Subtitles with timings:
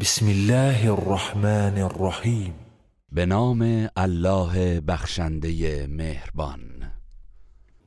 [0.00, 2.54] بسم الله الرحمن الرحیم
[3.12, 6.60] به نام الله بخشنده مهربان.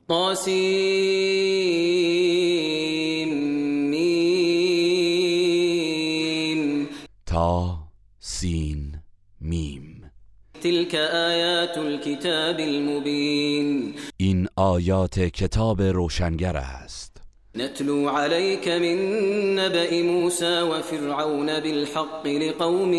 [0.08, 0.48] طاسیم
[7.26, 7.78] تا
[8.18, 8.94] سین
[9.40, 10.10] میم.
[10.60, 13.94] تلك آیات الكتاب المبین.
[14.16, 17.11] این آیات کتاب روشنگر است.
[17.56, 18.96] نتلو عليك من
[19.54, 22.94] نبأ موسى وفرعون بالحق لقوم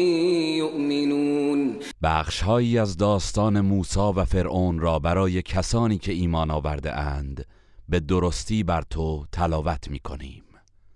[0.58, 1.80] يؤمنون.
[2.04, 7.46] بخشهایی از داستان موسی و فرعون را برای کسانی که ایمان آورده اند
[7.90, 10.44] به درستی بر تو تلاوت می کنیم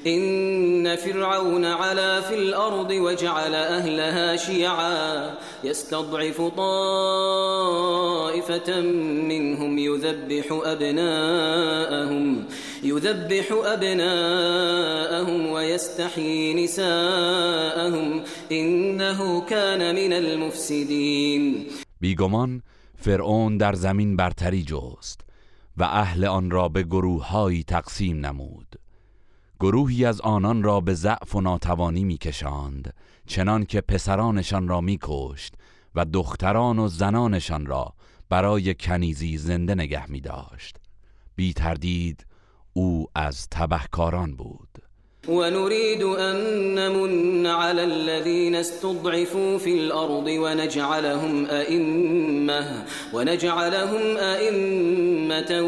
[0.05, 7.61] إن فرعون علا في الأرض وجعل أهلها شيعا يستضعف طائفة
[9.01, 12.45] منهم يذبح أبناءهم.
[12.83, 21.65] يذبح أبناءهم ويستحيي نساءهم إنه كان من المفسدين.
[22.01, 22.61] بیگمان
[22.95, 25.21] فرعون در زمین برتری جست
[25.77, 28.75] و اهل آن را به گروههایی تقسیم نمود.
[29.59, 32.93] گروهی از آنان را به ضعف و ناتوانی میکشاند
[33.27, 35.55] چنان که پسرانشان را میکشت
[35.95, 37.93] و دختران و زنانشان را
[38.29, 40.77] برای کنیزی زنده نگه می داشت
[41.35, 42.25] بی تردید
[42.77, 44.67] او از تبهکاران بود.
[45.27, 46.35] ونريد أن
[46.75, 55.61] نمن على الذين استضعفوا في الأرض ونجعلهم أئمة ونجعلهم أئمة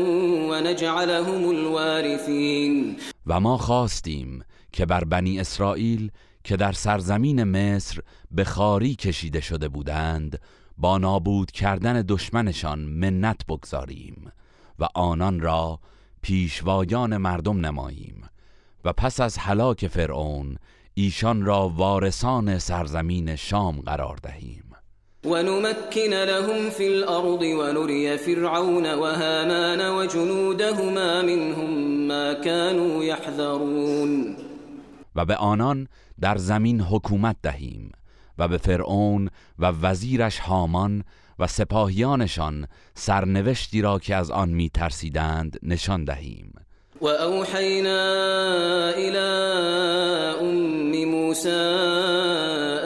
[0.49, 2.97] ونجعلهم الوارثين.
[3.27, 6.11] و ما خواستیم که بر بنی اسرائیل
[6.43, 7.99] که در سرزمین مصر
[8.31, 10.39] به خاری کشیده شده بودند
[10.77, 14.31] با نابود کردن دشمنشان منت بگذاریم
[14.79, 15.79] و آنان را
[16.21, 18.23] پیشوایان مردم نماییم
[18.85, 20.57] و پس از هلاک فرعون
[20.93, 24.63] ایشان را وارثان سرزمین شام قرار دهیم.
[25.25, 34.35] ونمكن لهم في الأرض ونري فرعون وهامان وجنودهما منهم ما كانوا يحذرون
[35.15, 35.87] و به آنان
[36.21, 37.91] در زمین حکومت دهیم
[38.37, 41.03] و به فرعون و وزیرش هامان
[41.39, 46.53] و سپاهیانشان سرنوشتی را که از آن می ترسیدند نشان دهیم.
[47.01, 48.01] وأوحينا
[48.97, 49.29] إلى
[50.41, 51.49] أم موسى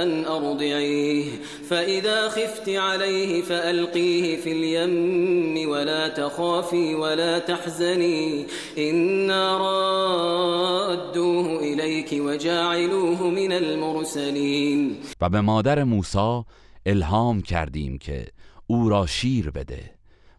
[0.04, 1.26] أن أرضعيه
[1.70, 8.46] فإذا خفت عليه فألقيه في اليم ولا تخافي ولا تحزني
[8.78, 16.44] إنا رادوه إليك وجاعلوه من المرسلين و به مادر موسی
[16.86, 18.28] الهام کردیم که
[18.68, 19.92] او را شیر بده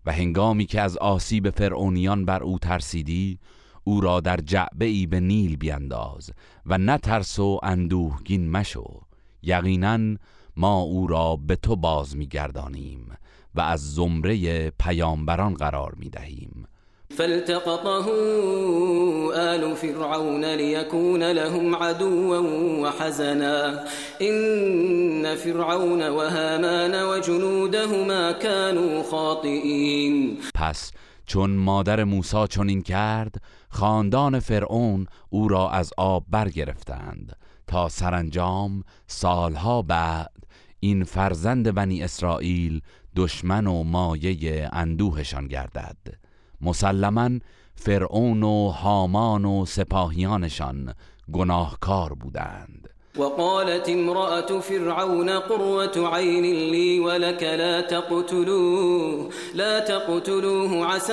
[0.06, 3.38] و هنگامی که از آسیب فرعونیان بر او ترسیدی
[3.84, 6.31] او را در جعبه ای به نیل بینداز
[6.66, 9.00] و نترس و اندوهگین مشو.
[9.43, 10.16] یقینا
[10.56, 13.12] ما او را به تو باز میگردانیم
[13.55, 16.53] و از زمره پیامبران قرار می‌دهیم.
[17.19, 18.10] فالتقطه
[19.34, 22.38] آل فرعون ليكون لهم عدوا
[22.82, 23.84] وحزنا.
[24.20, 30.38] إن فرعون وهامان وجنودهما كانوا خاطئين.
[30.54, 30.91] پس
[31.26, 33.34] چون مادر موسی چنین کرد
[33.69, 37.36] خاندان فرعون او را از آب برگرفتند
[37.66, 40.31] تا سرانجام سالها بعد
[40.81, 42.81] این فرزند بنی اسرائیل
[43.16, 46.24] دشمن و مایه اندوهشان گردد.
[46.64, 47.38] مسلما
[47.75, 50.94] فرعون و هامان و سپاهیانشان
[51.32, 52.88] گناهکار بودند.
[53.19, 61.12] وقالت امرأة فرعون قرة عين لي ولك لا تقتلوه لا تقتلوه عسى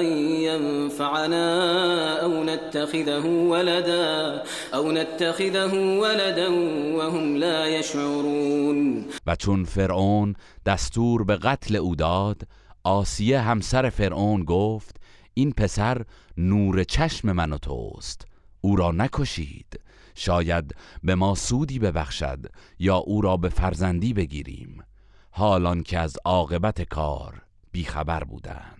[0.00, 0.04] أن
[0.42, 1.46] ينفعنا
[2.22, 4.42] أو نتخذه ولدا
[4.74, 6.48] أو نتخذه ولدا
[6.96, 10.34] وهم لا يشعرون و چون فرعون
[10.66, 12.42] دستور به قتل او داد
[12.86, 14.96] آسیه همسر فرعون گفت
[15.34, 16.04] این پسر
[16.36, 18.26] نور چشم من و توست
[18.60, 19.80] او را نکشید
[20.14, 22.46] شاید به ما سودی ببخشد
[22.78, 24.82] یا او را به فرزندی بگیریم.
[25.30, 28.75] حالان که از عاقبت کار بیخبر بودند.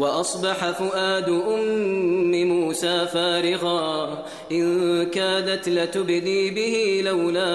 [0.00, 4.24] وأصبح فؤاد أم موسى فارغا.
[4.52, 7.50] إن كادت لتبدي به لولا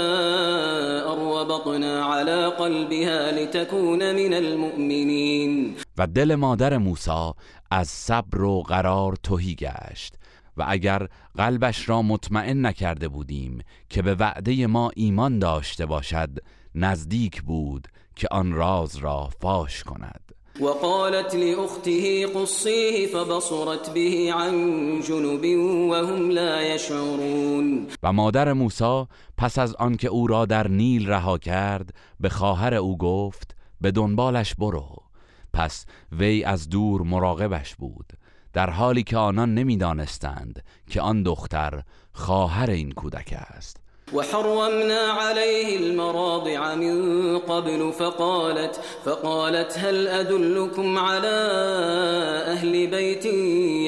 [1.11, 5.75] أربطنا على قلبها لتكون من المؤمنين.
[5.97, 7.31] و دل مادر موسی
[7.71, 10.13] از صبر و قرار تهی گشت
[10.57, 11.07] و اگر
[11.37, 16.29] قلبش را مطمئن نکرده بودیم که به وعده ما ایمان داشته باشد
[16.75, 20.24] نزدیک بود که آن راز را فاش کند.
[20.61, 24.53] وقالت لأخته قصيه فبصرت به عن
[25.01, 25.45] جنب
[25.91, 27.87] وهم لا يشعرون.
[28.03, 29.05] و مادر موسی
[29.37, 34.55] پس از آنکه او را در نیل رها کرد به خواهر او گفت به دنبالش
[34.55, 35.03] برو.
[35.53, 38.13] پس وی از دور مراقبش بود
[38.53, 43.84] در حالی که آنان نمی‌دانستند که آن دختر خواهر این کودک است.
[44.13, 51.37] وحرمنا عليه المراضع من قبل فقالت فقالت هل أدلكم على
[52.47, 53.25] أهل بيت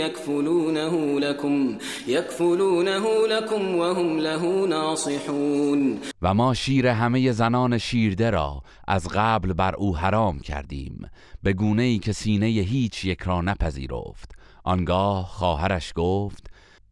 [0.06, 1.78] يكفلونه لكم
[2.08, 6.00] يكفلونه لكم وهم له ناصحون.
[6.22, 11.10] و ما شیر همه زنان شیرده را از قبل بر او حرام کردیم
[11.44, 14.32] به گونه ای که سینه هیچ یک را نپذیرفت.
[14.64, 16.48] آنگاه خواهرش گفت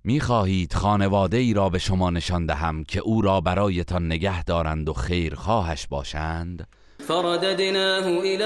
[0.08, 4.94] می‌خواهید خانواده ای را به شما نشان دهم که او را برایتان نگه دارند و
[4.94, 6.68] خیر خواهش باشند؟
[7.08, 8.44] فرددناه الى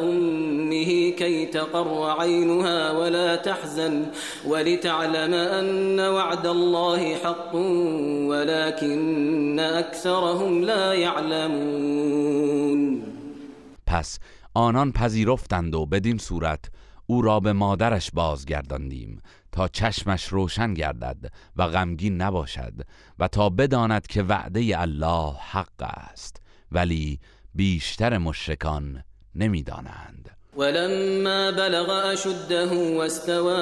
[0.00, 4.06] امه كي تقر عينها ولا تحزن
[4.48, 7.54] ولتعلم ان وعد الله حق
[8.30, 13.02] ولكن اكثرهم لا يعلمون.
[13.86, 14.18] پس
[14.54, 16.64] آنان پذیرفتند و بدین صورت
[17.06, 19.18] او را به مادرش بازگرداندیم.
[19.56, 22.72] تا چشمش روشن گردد و غمگین نباشد
[23.18, 26.42] و تا بداند که وعده الله حق است.
[26.72, 27.18] ولی
[27.54, 29.02] بیشتر مشرکان
[29.34, 30.30] نمی‌دانند.
[30.56, 33.56] ولما بلغ أشده واستوى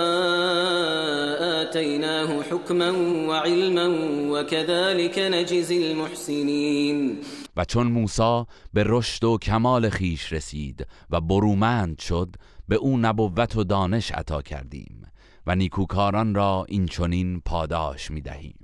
[1.63, 2.91] آتيناه حكما
[3.29, 3.89] وعلما
[4.33, 7.19] وكذلك نجزي المحسنين.
[7.57, 12.37] و چون موسی به رشد و کمال خیش رسید و برومند شد
[12.69, 15.07] به او نبوت و دانش عطا کردیم.
[15.47, 18.64] و نیکوکاران را این چنین پاداش می دهیم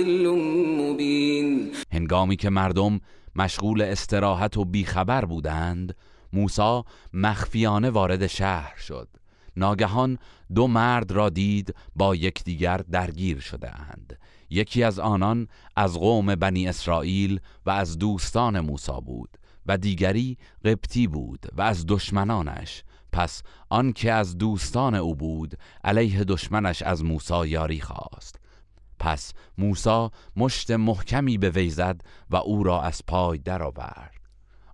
[0.03, 1.71] مبین.
[1.91, 2.99] هنگامی که مردم
[3.35, 5.95] مشغول استراحت و بیخبر بودند
[6.33, 6.81] موسی
[7.13, 9.07] مخفیانه وارد شهر شد.
[9.57, 10.17] ناگهان
[10.55, 14.19] دو مرد را دید با یکدیگر درگیر شده اند
[14.49, 21.07] یکی از آنان از قوم بنی اسرائیل و از دوستان موسی بود و دیگری قبطی
[21.07, 22.83] بود و از دشمنانش.
[23.11, 28.40] پس آن که از دوستان او بود علیه دشمنش از موسی یاری خواست.
[29.01, 34.21] پس موسی مشت محکمی به وی زد و او را از پای درآورد.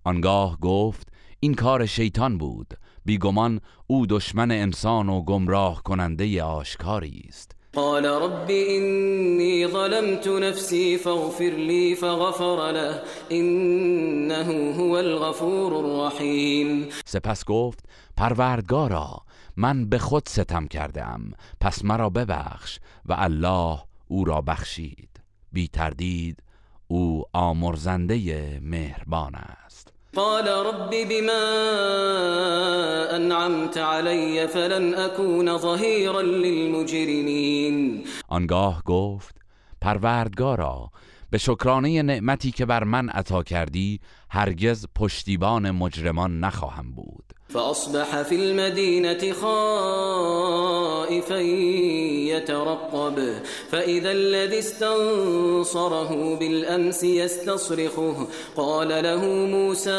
[0.03, 1.07] آنگاه گفت
[1.39, 2.74] این کار شیطان بود.
[3.06, 7.51] بیگمان او دشمن انسان و گمراه کننده آشکاری است.
[7.74, 13.01] قال رب إني ظلمت نفسي فاغفر لي فغفر له
[13.31, 17.79] إنه هو الغفور الرحیم سپس گفت
[18.18, 19.21] پروردگارا
[19.57, 21.31] من به خود ستم کردم.
[21.62, 25.09] پس مرا ببخش و الله او را بخشید.
[25.51, 26.44] بی تردید
[26.88, 29.94] او آمرزنده مهربان است.
[30.15, 31.31] قال رب بما
[33.12, 39.36] انعمت علی فلن اكون ظهیرا للمجرمین آنگاه گفت
[39.81, 40.92] پروردگارا
[41.30, 47.26] به شکرانه نعمتی که بر من عطا کردی هرگز پشتیبان مجرمان نخواهم بود.
[47.50, 51.38] فأصبح في المدينة خائفا
[52.36, 53.34] يترقب
[53.72, 58.27] فإذا الذي استنصره بالأمس يستصرخه.
[58.56, 59.92] قال له موسى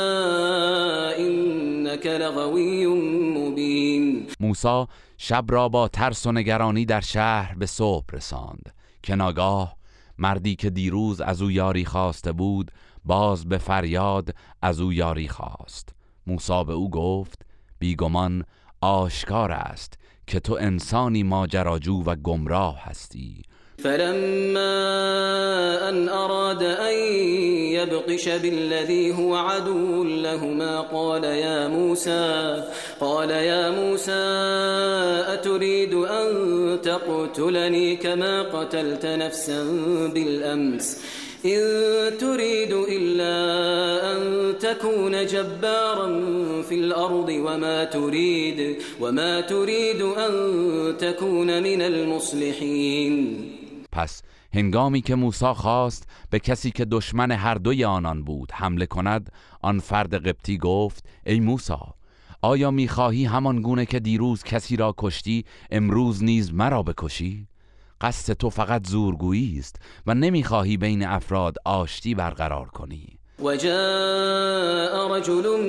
[1.19, 4.27] إنك لغوي مبين.
[4.41, 4.89] موسا
[5.19, 8.75] شب را با ترس و نگرانی در شهر به صبح رساند.
[9.03, 9.77] که ناگاه
[10.19, 12.71] مردی که دیروز از او یاری خواسته بود
[13.05, 15.98] باز به فریاد از او یاری خواست.
[16.29, 17.43] موسی به او گفت
[17.79, 18.45] بیگمان
[18.81, 23.43] آشکار است که تو انسانی ماجراجو و گمراه هستی.
[23.83, 24.69] فلما
[25.89, 26.95] ان اراد ان
[27.73, 32.65] يبقش بالذي هو عدو لهما قال يا موسى
[33.01, 34.13] قال يا موسى
[35.33, 36.29] اتريد ان
[36.83, 39.65] تقتلني كما قتلت نفسا
[40.15, 41.03] بالامس؟
[41.45, 43.33] إن تريد إلا
[44.13, 46.23] أن تكون جبارا
[46.63, 50.33] في الأرض وما تريد وما تريد أن
[50.99, 53.39] تكون من المصلحين
[53.93, 54.23] پس
[54.55, 59.79] هنگامی که موسی خواست به کسی که دشمن هر دوی آنان بود حمله کند آن
[59.79, 61.75] فرد قبطی گفت ای موسی
[62.43, 67.49] آیا می‌خواهی همان گونه که دیروز کسی را کشتی امروز نیز مرا بکشی؟
[68.01, 69.77] قصد تو فقط زورگویی است
[70.07, 73.19] و نمی‌خواهی بین افراد آشتی برقرار کنی.
[73.43, 75.61] وجاء رجل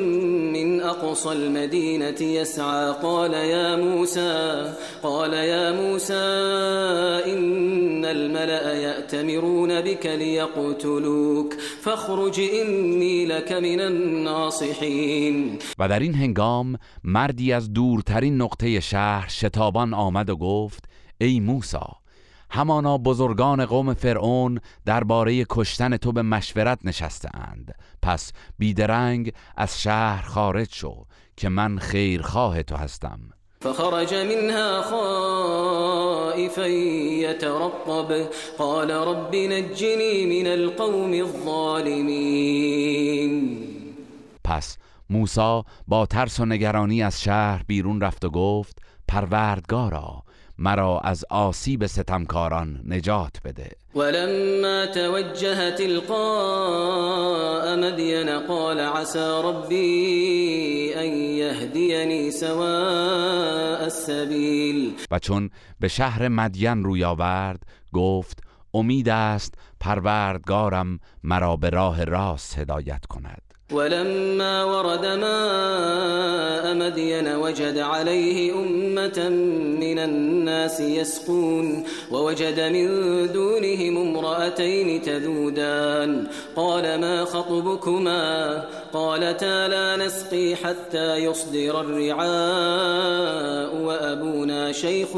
[0.53, 6.13] من أقصى المدينة يسعى قال يا موسى قال يا موسى
[7.33, 15.59] إن الملأ يأتمرون بك ليقتلوك فاخرج إني لك من الناصحين.
[15.79, 20.85] و در این هنگام مردی از دورترین نقطه شهر شتابان آمد و گفت
[21.21, 21.77] ای موسی
[22.51, 30.21] همانا بزرگان قوم فرعون درباره کشتن تو به مشورت نشسته اند پس بیدرنگ از شهر
[30.21, 31.05] خارج شو
[31.37, 33.19] که من خیرخواه تو هستم.
[33.61, 38.29] فخرج منها خائفا يترقب.
[38.57, 42.39] قال رب نجني من القوم الظالمين.
[44.43, 44.77] پس
[45.09, 50.23] موسی با ترس و نگرانی از شهر بیرون رفت و گفت پروردگارا
[50.61, 53.71] مرا از آسیب ستمکاران نجات بده.
[53.95, 64.95] ولما توجه تلقاء مدين قال عسى ربي ان يهديني سواء السبيل.
[65.11, 65.49] و چون
[65.79, 67.63] به شهر مدین روی آورد
[67.93, 73.48] گفت امید است پروردگارم مرا به راه راست هدایت کند.
[73.71, 79.29] ولما ورد ماء مدين وجد عليه أمة
[79.79, 82.87] من الناس يسقون ووجد من
[83.31, 86.27] دونهم امرأتين تذودان.
[86.55, 95.09] قال ما خطبكما؟ قالتا لا نسقي حتى يصدر الرعاء وأبونا شيخ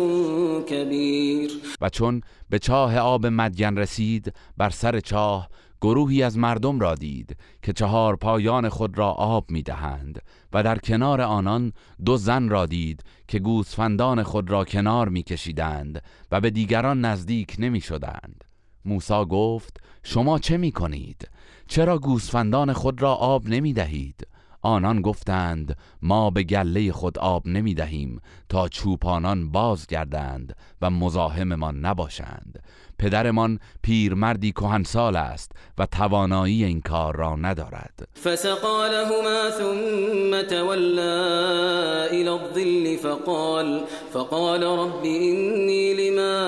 [0.68, 1.52] كبير.
[1.82, 5.48] و چون به چاه آب مدین رسید بر سر چاه
[5.82, 10.22] گروهی از مردم را دید که چهار پایان خود را آب می دهند
[10.54, 11.74] و در کنار آنان
[12.06, 17.56] دو زن را دید که گوسفندان خود را کنار می کشیدند و به دیگران نزدیک
[17.60, 18.44] نمی شدند
[18.86, 21.30] موسا گفت شما چه می کنید؟
[21.68, 24.28] چرا گوسفندان خود را آب نمی دهید؟
[24.62, 31.86] آنان گفتند ما به گله خود آب نمی دهیم تا چوپانان باز گردند و مزاحممان
[31.86, 32.64] نباشند
[33.02, 38.08] پدرمان پیرمردی کهنسال است و توانایی این کار را ندارد.
[38.24, 43.82] فسقا لهما ثم تولا الى الظل فقال
[44.14, 46.42] فقال رب اني لما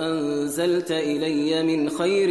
[0.00, 2.30] انزلت الي من خیر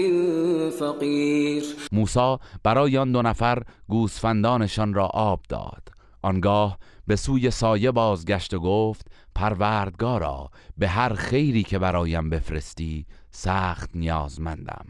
[0.70, 6.01] فقیر موسی برای آن دو نفر گوسفندانشان را آب داد.
[6.22, 13.90] آنگاه به سوی سایه بازگشت و گفت پروردگارا به هر خیری که برایم بفرستی سخت
[13.96, 14.86] نیازمندم.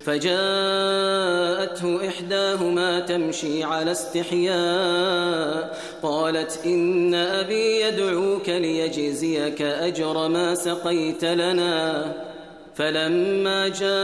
[0.00, 12.04] فجاءته إحداهما تمشي على استحياء قالت إن أبي يدعوك ليجزيك أجر ما سقيت لنا.
[12.74, 13.94] فلما جاءه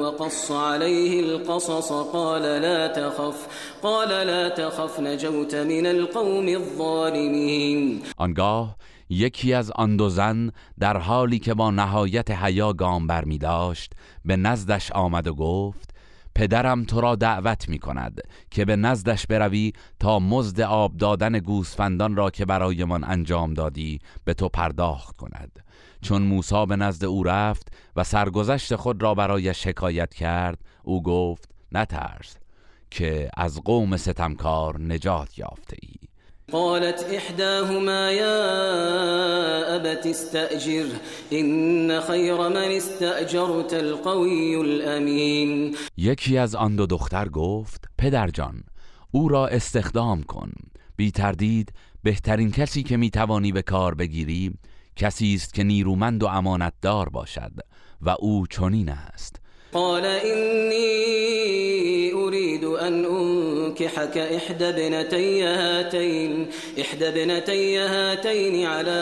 [0.00, 3.46] وقص عليه القصص قال لا تخف
[3.82, 8.02] قال لا تخف نجوت من القوم الظالمين.
[8.16, 8.76] آنگاه
[9.10, 13.92] یکی از آن دو زن در حالی که با نهایت حیا گام بر می داشت
[14.24, 15.94] به نزدش آمد و گفت
[16.34, 18.20] پدرم تو را دعوت می کند
[18.50, 24.34] که به نزدش بروی تا مزد آب دادن گوسفندان را که برایمان انجام دادی به
[24.34, 25.63] تو پرداخت کند.
[26.04, 31.50] چون موسی به نزد او رفت و سرگذشت خود را برای شکایت کرد او گفت
[31.72, 32.36] نترس
[32.90, 35.94] که از قوم ستمکار نجات یافته ای.
[36.52, 40.86] قالت إحداهما يا أبت استأجر
[41.32, 48.62] إن خير من استأجرت القوي الأمين یکی از آن دو دختر گفت پدرجان
[49.10, 50.52] او را استخدام کن.
[50.96, 54.54] بی تردید بهترین کسی که می توانی به کار بگیری
[54.96, 57.52] کسی است که نیرومند و امانتدار باشد
[58.00, 59.40] و او چنین است.
[59.74, 61.14] قال إني
[62.12, 66.46] أريد أن أنكحك إحدى ابنتي هاتين
[66.80, 69.00] إحدى ابنتي هاتين على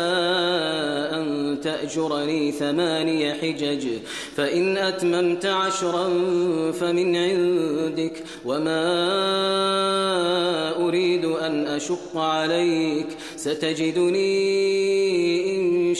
[1.13, 3.89] أن تأجرني ثماني حجج
[4.37, 6.09] فإن أتممت عشرا
[6.73, 8.83] فمن عندك وما
[10.89, 13.07] أريد أن أشق عليك
[13.37, 14.72] ستجدني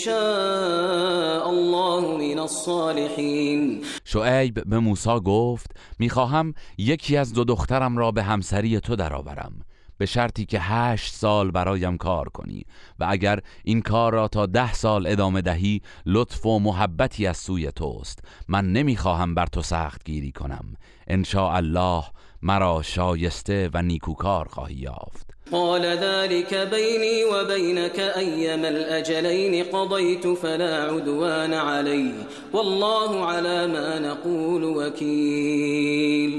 [0.05, 3.85] شاء الله من الصالحين.
[4.05, 9.53] شعیب به موسی گفت می‌خواهم یکی از دو دخترم را به همسری تو درآورم.
[9.99, 12.65] به شرطی که هشت سال برایم کار کنی
[12.99, 17.73] و اگر این کار را تا ده سال ادامه دهی لطف و محبتی از سوی
[17.73, 18.25] توست.
[18.49, 20.75] من نمی‌خواهم بر تو سخت گیری کنم.
[21.07, 22.05] ان الله
[22.43, 25.32] مرا شایسته و نیکوکار خواهی یافت.
[25.51, 32.13] قال ذلك بيني وبينك أيما الأجلين قضيت فلا عدوان علي
[32.53, 36.33] والله على ما نقول وكيل.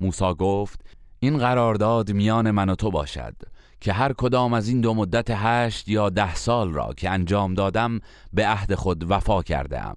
[0.00, 0.80] موسی گفت
[1.20, 3.34] این قرارداد میان من و تو باشد
[3.80, 8.00] که هر کدام از این دو مدت هشت یا ده سال را که انجام دادم
[8.32, 9.96] به عهد خود وفا کرده ام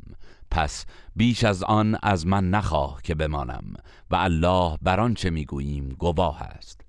[0.52, 3.74] پس بیش از آن از من نخواه که بمانم
[4.12, 6.89] و الله بر آنچه می‌گوییم گواه است.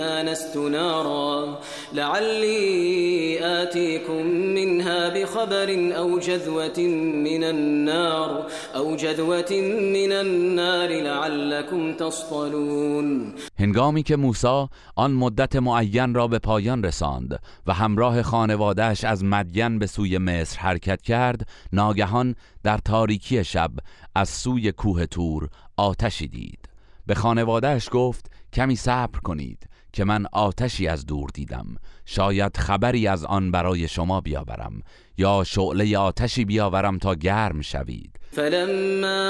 [0.00, 1.58] آنست نارا.
[1.92, 6.78] لعلي آتيكم منها بخبر أو جذوة
[7.24, 9.52] من النار أو جذوة
[9.94, 13.34] من النار لعلكم تصطلون.
[13.58, 14.66] هنگامی که موسی
[14.96, 20.58] آن مدت معین را به پایان رساند و همراه خانوادهش از مدین به سوی مصر
[20.58, 23.70] حرکت کرد ناگهان در تاریکی شب
[24.14, 26.68] از سوی کوه تور آتشی دید.
[27.06, 29.69] به خانوادهش گفت کمی صبر کنید.
[29.92, 31.66] که من آتشی از دور دیدم.
[32.06, 34.82] شاید خبری از آن برای شما بیاورم
[35.18, 38.20] یا شعله آتشی بیاورم تا گرم شوید.
[38.32, 39.20] فلما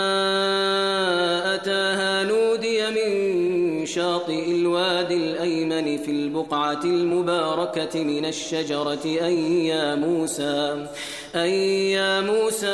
[1.54, 10.86] اتاها نودي من شاطئ الوادي الأيمن في البقعة المباركة من الشجرة أي يا موسى
[11.34, 12.66] أي يا موسى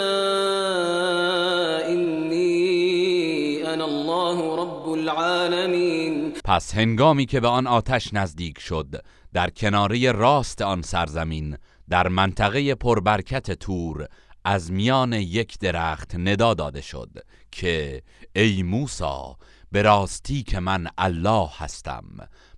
[1.93, 6.25] إني أنا الله رب العالمين.
[6.46, 11.56] پس هنگامی که به آن آتش نزدیک شد در کناری راست آن سرزمین
[11.88, 14.06] در منطقه پربرکت تور
[14.44, 17.10] از میان یک درخت ندا داده شد
[17.52, 18.02] که
[18.36, 19.36] ای موسا
[19.72, 22.04] به راستی که من الله هستم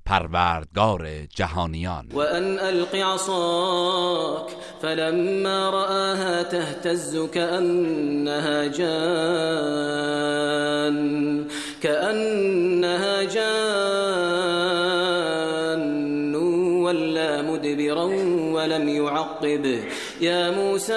[0.06, 2.08] پروردگار جهانیان.
[2.12, 4.50] و ان الق عصاك
[4.82, 10.08] فلما رآها تهتز كأنها جان.
[11.82, 14.68] كأنها جان
[16.84, 18.04] ولا مدبرا
[18.54, 19.80] ولم يعقب.
[20.20, 20.92] يا موسى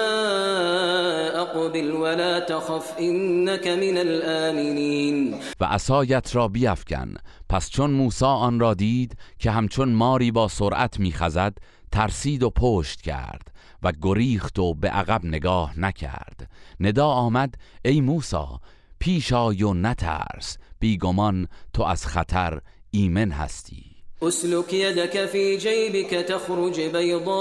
[1.36, 5.36] اقبل ولا تخف انك من الآمنين.
[5.60, 7.14] و عصایت را بیفکن.
[7.50, 11.54] پس چون موسی آن را دید که همچون ماری با سرعت میخزد
[11.92, 13.52] ترسید و پشت کرد
[13.84, 16.50] و گریخت و به عقب نگاه نکرد.
[16.80, 18.38] ندا آمد ای موسی
[19.02, 20.58] پیش آی و نترس.
[20.80, 22.62] بیگمان تو از خطر
[22.92, 23.86] ایمن هستی.
[24.22, 27.38] اسلك يدك في جيبك تخرج بيضاء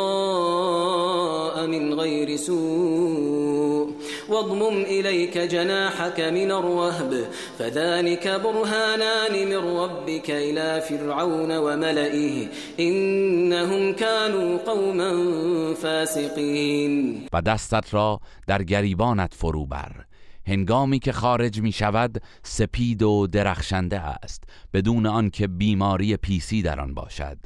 [1.67, 3.95] من غير سوء
[4.29, 12.49] واضمم إليك جناحك من الرهب فذلك برهانان من ربك إلى فرعون وملئه
[12.81, 20.10] إنهم كانوا قوما فاسقين و دستت را در گریبانت فرو بر.
[20.47, 26.95] هنگامی که خارج می شود سپید و درخشنده است بدون آنکه بیماری پیسی در آن
[26.95, 27.39] باشد.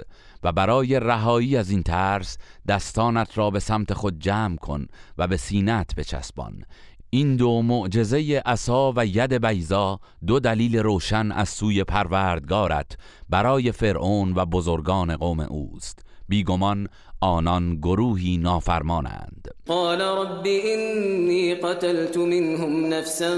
[0.42, 4.86] و برای رهایی از این ترس دستانت را به سمت خود جمع کن
[5.18, 6.64] و به سینت بچسبان.
[7.10, 12.96] این دو معجزه عصا و ید بیضا دو دلیل روشن از سوی پروردگارت
[13.28, 16.03] برای فرعون و بزرگان قوم اوست.
[16.28, 16.88] بیگمان
[17.20, 19.48] آنان گروهی نافرمانند.
[19.66, 23.36] قال رب اینی قتلت منهم نفسا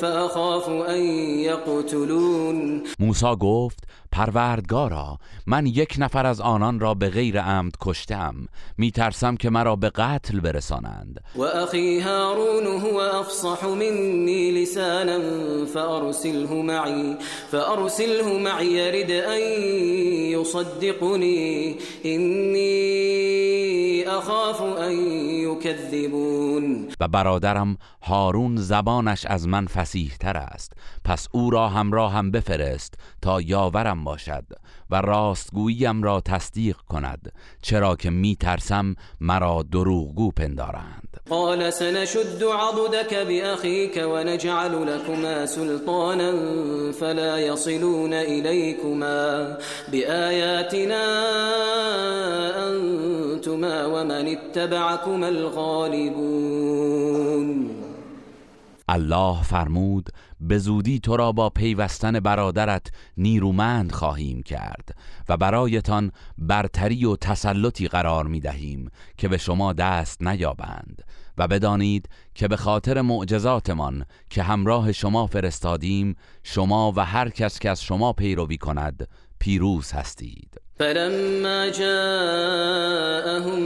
[0.00, 1.00] فاخاف ان
[1.38, 8.34] یقتلون موسی گفت پروردگارا من یک نفر از آنان را به غیر عمد کشتم.
[8.78, 11.20] میترسم که مرا به قتل برسانند.
[11.34, 12.98] و اخی هارون هو
[13.44, 15.18] افصح منی لسانا
[15.66, 17.16] فارسله معی
[17.50, 19.40] فارسله معی يرد ان
[20.40, 21.76] يصدقني.
[22.02, 24.92] اینی اخاف ان
[25.30, 30.72] یکذبون و برادرم هارون زبانش از من فسیح تر است.
[31.04, 34.44] پس او را همراه هم بفرست تا یاورم باشد.
[34.90, 41.20] و راستگوییم را تصدیق کند چرا که می ترسم مرا دروغگو پندارند.
[41.30, 46.32] قال سنشد عضدك بأخيك ونجعل لكما سلطانا
[46.92, 49.58] فلا يصلون إليكما
[49.92, 51.04] بآياتنا
[52.68, 56.88] أنتما ومن اتبعكما الغالبون.
[58.88, 60.08] الله فرمود
[60.40, 64.96] به زودی تو را با پیوستن برادرت نیرومند خواهیم کرد
[65.28, 71.02] و برایتان برتری و تسلطی قرار می دهیم که به شما دست نیابند
[71.38, 77.70] و بدانید که به خاطر معجزاتمان که همراه شما فرستادیم شما و هر کس که
[77.70, 80.57] از شما پیروی کند پیروز هستید.
[80.78, 83.60] فلما جاءهم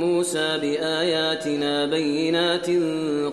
[0.00, 2.70] موسى بآياتنا بينات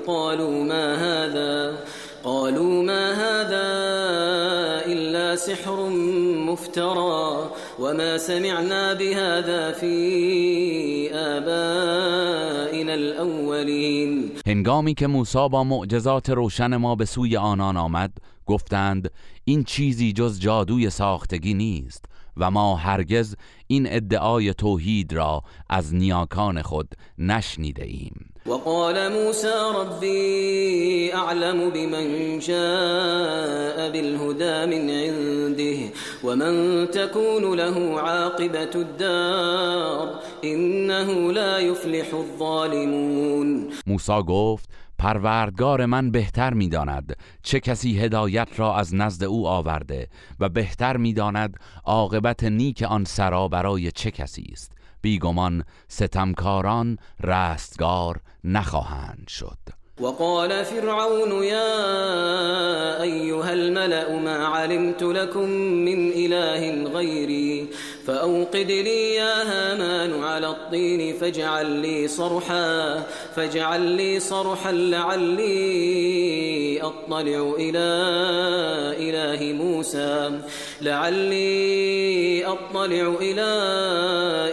[0.08, 1.78] قالوا ما هذا؟
[2.24, 3.70] قالوا ما هذا
[4.86, 5.90] إلا سحر
[6.50, 14.32] مفترى وما سمعنا بهذا في آبائنا الأولين.
[14.48, 18.12] هنگامی که موسی با معجزات روشن ما به سوی آنان آمد
[18.50, 19.12] گفتند
[19.46, 22.06] این چیزی جز جادوی ساختگی نیست
[22.38, 23.36] و ما هرگز
[23.68, 28.34] این ادعای توحید را از نیاکان خود نشنیده ایم.
[28.46, 35.92] وقال موسى ربي أعلم بمن جاء بالهدى من عنده
[36.24, 43.70] ومن تكون له عاقبة الدار إنه لا يفلح الظالمون.
[43.88, 50.08] موسی گفت پروردگار من بهتر می‌داند چه کسی هدایت را از نزد او آورده
[50.40, 54.72] و بهتر می‌داند عاقبت نیک آن سرا برای چه کسی است.
[55.02, 59.58] بیگمان ستمکاران رستگار نخواهند شد.
[60.02, 65.50] وقال فرعون يا أيها الملأ ما علمت لكم
[65.88, 67.70] من إله غيري؟
[68.10, 73.00] فأوقد لي يا هامان على الطين فاجعل لي صرحا
[73.36, 75.60] فاجعل لي صرحا لعلي
[76.82, 77.90] أطلع إلى
[78.98, 80.40] إله موسى.
[80.82, 83.52] لعلي أطلع إلى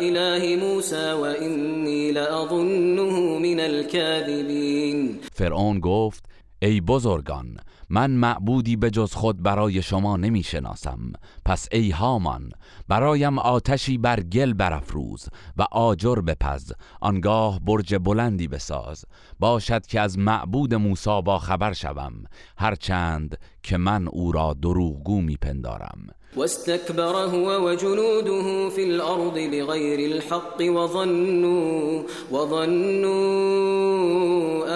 [0.08, 5.20] إله موسى وإني لأظنه من الكاذبين.
[5.34, 6.24] فرعون گفت
[6.62, 7.56] ای بزرگان
[7.90, 11.12] من معبودی به جز خود برای شما نمی شناسم
[11.44, 12.50] پس ای هامان
[12.88, 16.72] برایم آتشی بر گل برافروز و آجر بپز.
[17.00, 19.04] آنگاه برج بلندی بساز.
[19.38, 22.12] باشد که از معبود موسی با خبر شوم
[22.58, 26.06] هرچند که من او را دروغگو میپندارم.
[26.36, 33.56] واستكبر هو وجنوده في الأرض بغير الحق وظنوا وظنوا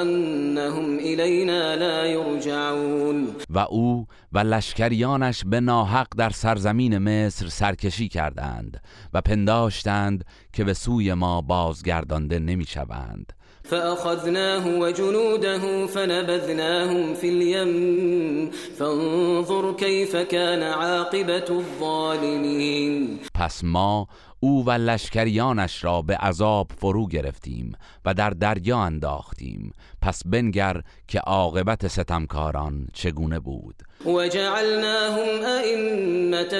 [0.03, 3.29] أنهم إلينا لا يرجعون.
[3.51, 8.83] و او و لشکریانش به ناحق در سرزمین مصر سرکشی کردند
[9.14, 13.33] و پنداشتند که به سوی ما بازگردانده نمی‌شوند.
[13.71, 18.51] فأخذناه وجنوده فنبذناهم في اليم.
[18.79, 23.19] فانظر كيف كان عاقبة الظالمين.
[23.41, 24.07] پس ما
[24.40, 27.72] او و لشکریانش را به عذاب فرو گرفتیم
[28.05, 29.72] و در دریا انداختیم.
[30.03, 33.74] پس بنگر که عاقبت ستمکاران چگونه بود.
[34.07, 36.55] وجعلناهم أئمة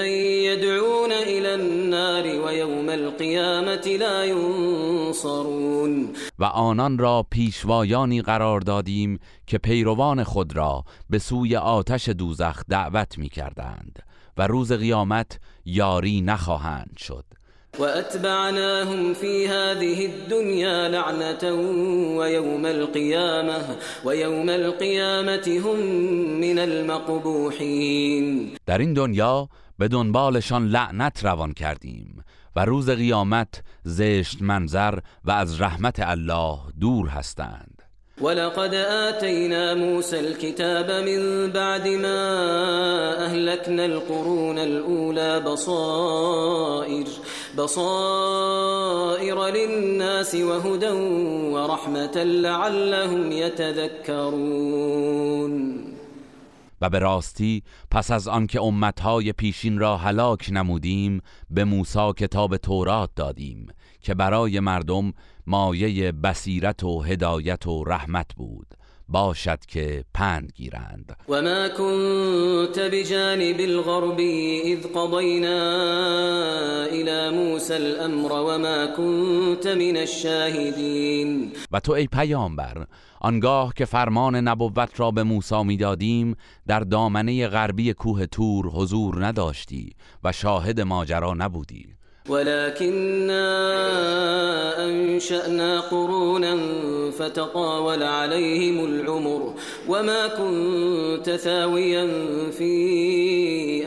[0.45, 10.23] يدعون إلى النار ويوم القيامة لا ينصرون و آنان را پیشوایانی قرار دادیم که پیروان
[10.23, 13.99] خود را به سوی آتش دوزخ دعوت می کردند
[14.37, 17.25] و روز قیامت یاری نخواهند شد.
[17.79, 21.53] وأتبعناهم في هذه الدنيا لعنة
[22.17, 25.79] ويوم القيامة ويوم القيامة هم
[26.39, 28.51] من المقبوحين.
[28.67, 32.23] در این دنیا به دنبالشان لعنت روان کردیم
[32.55, 37.81] و روز قیامت زشت منظر و از رحمت الله دور هستند.
[38.21, 47.05] ولقد آتينا موسى الكتاب من بعد ما أهلكنا القرون الأولى بصائر
[47.57, 50.89] بصائر للناس وهدى
[51.53, 54.71] ورحمة لعلهم يتذكرون.
[56.81, 63.09] و به راستی پس از آنکه امتهای پیشین را هلاک نمودیم به موسی کتاب تورات
[63.15, 63.67] دادیم
[64.01, 65.13] که برای مردم
[65.47, 68.67] مایه بصیرت و هدایت و رحمت بود.
[69.11, 71.15] باشد که پند گیرند.
[71.29, 74.19] و ما كنت بجانب الغرب
[74.65, 75.61] اذ قضينا
[76.85, 82.87] الى موسى الامر وما كنت من الشاهدين و تو ای پیامبر
[83.21, 86.35] آنگاه که فرمان نبوت را به موسی می‌دادیم
[86.67, 92.00] در دامنه غربی کوه تور حضور نداشتی و شاهد ماجرا نبودی.
[92.29, 93.45] ولكننا
[94.85, 96.57] أنشأنا قرونا
[97.11, 99.53] فتطاول عليهم العمر
[99.89, 102.07] وما كنت ثاويا
[102.51, 102.71] في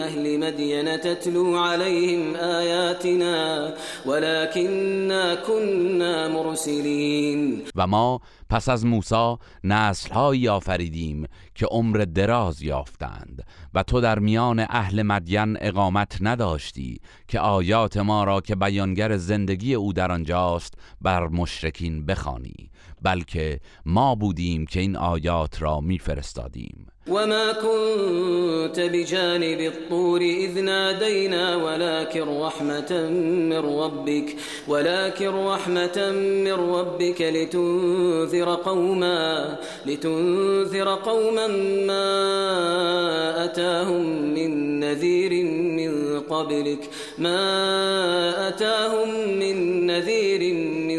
[0.00, 3.74] أهل مدين تتلو عليهم آياتنا
[4.06, 7.64] ولكننا كنا مرسلين.
[7.76, 8.20] و ما
[8.50, 15.56] پس از موسی نسلهایی آفریدیم که عمر دراز یافتند و تو در میان اهل مدین
[15.60, 22.70] اقامت نداشتی که آیات ما را که بیانگر زندگی او در آنجاست بر مشرکین بخوانی
[23.02, 26.86] بلکه ما بودیم که این آیات را میفرستادیم.
[27.08, 34.36] وما كنت بجانب الطور إذ نادينا ولكن رحمة من ربك
[34.68, 36.10] ولكن رحمة
[36.44, 41.46] من ربك لتنذر قوما لتنذر قوما
[41.86, 50.54] ما أتاهم من نذير من قبلك ما أتاهم من نذير
[50.88, 50.93] من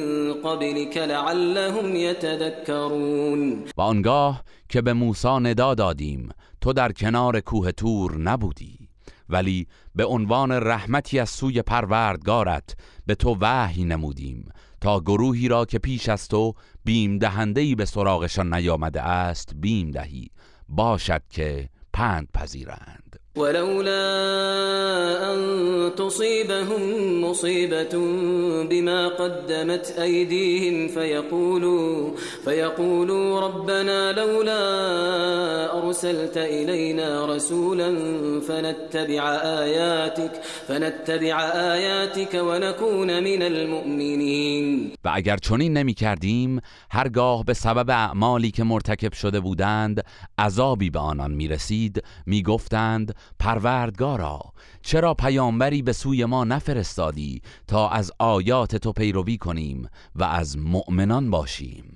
[0.45, 3.63] قبلك لعلهم يتذكرون.
[3.77, 6.29] و آنگاه که به موسی ندا دادیم
[6.61, 8.89] تو در کنار کوه تور نبودی
[9.29, 14.49] ولی به عنوان رحمتی از سوی پروردگارت به تو وحی نمودیم
[14.81, 16.53] تا گروهی را که پیش از تو
[16.83, 20.27] بیم دهندهی به سراغشان نیامده است بیم دهی
[20.69, 23.04] باشد که پند پذیرند.
[23.35, 24.03] ولولا
[25.33, 26.81] أن تصيبهم
[27.21, 27.97] مصيبة
[28.69, 32.11] بما قدمت أيديهم فيقولوا,
[32.45, 34.63] فيقولوا ربنا لولا
[35.77, 37.89] أرسلت إلينا رسولا
[38.39, 40.31] فنتبع آياتك,
[40.67, 41.41] فنتبع
[41.73, 44.91] آياتك ونكون من المؤمنين.
[45.05, 50.01] و اگر چنین نمی کردیم هرگاه به سبب اعمالی که مرتکب شده بودند
[50.37, 54.39] عذابی به آنان می رسید می گفتند پروردگارا
[54.81, 61.29] چرا پیامبری به سوی ما نفرستادی تا از آیات تو پیروی کنیم و از مؤمنان
[61.29, 61.95] باشیم؟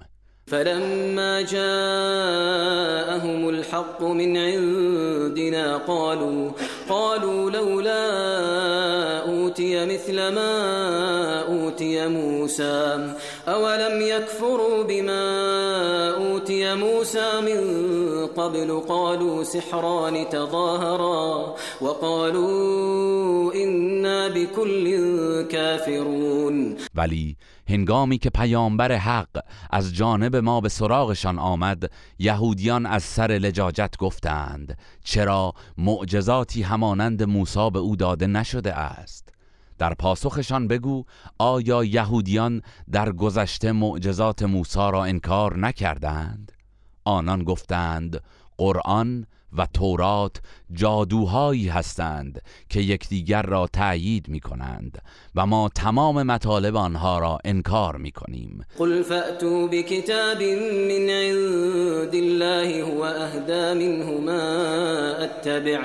[0.49, 6.51] فلما جاءهم الحق من عندنا قالوا
[6.89, 8.09] قالوا لولا
[9.29, 13.13] أوتي مثل ما أوتي موسى
[13.47, 15.21] أولم يكفروا بما
[16.17, 18.08] أوتي موسى من
[18.39, 24.87] قبل قالوا سحران تظاهرا وقالوا إنا بكل
[25.51, 26.77] كافرون.
[26.95, 27.37] ولی
[27.69, 34.77] هنگامی که پیامبر حق از جانب ما به سراغشان آمد یهودیان از سر لجاجت گفتند
[35.03, 39.29] چرا معجزاتی همانند موسی به او داده نشده است؟
[39.77, 41.03] در پاسخشان بگو
[41.37, 46.58] آیا یهودیان در گذشته معجزات موسی را انکار نکردند؟
[47.09, 48.23] آنان گفتند
[48.57, 49.25] قرآن
[49.57, 55.01] و تورات جادوهایی هستند که یکدیگر را تأیید می کنند
[55.35, 62.83] و ما تمام مطالب آنها را انکار می کنیم قل فأتوا بكتاب من عند الله
[62.83, 65.79] هو اهدا منه ما اتبع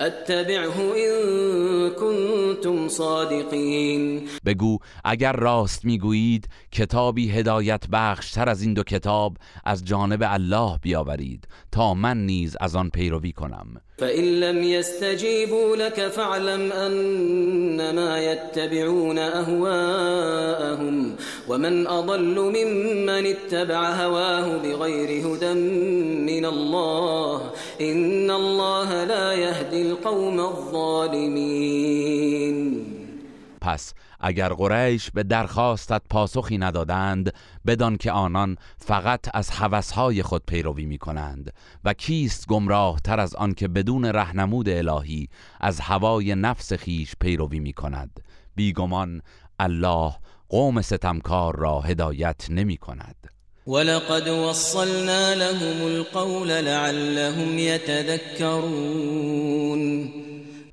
[0.00, 4.28] اتبعه ان کنتم صادقین.
[4.44, 11.48] بگو اگر راست می‌گویید کتابی هدایت بخشتر از این دو کتاب از جانب الله بیاورید
[11.72, 20.96] تا من نیز از آن پیروی کنم فإن لم يستجيبوا لك فاعلم أنما يتبعون أهواءهم
[21.48, 25.54] ومن أضل ممن اتبع هواه بغير هدى
[26.30, 31.78] من الله إن الله لا يهدي القوم الظالمين.
[33.60, 37.32] پس اگر قریش به درخواستت پاسخی ندادند
[37.66, 41.52] بدان که آنان فقط از هوسهای خود پیروی می کنند
[41.84, 45.28] و کیست گمراه تر از آن که بدون رهنمود الهی
[45.60, 48.20] از هوای نفس خیش پیروی می کند
[48.54, 49.22] بیگمان
[49.58, 50.12] الله
[50.48, 53.16] قوم ستمکار را هدایت نمی کند
[53.66, 58.88] ولقد وصلنا لهم القول لعلهم يتذكرون.